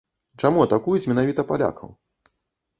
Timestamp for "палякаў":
1.53-1.95